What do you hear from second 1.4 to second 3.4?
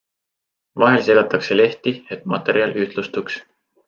lehti, et materjal ühtlustuks.